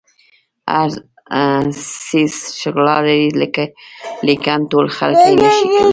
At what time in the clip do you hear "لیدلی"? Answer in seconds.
5.69-5.81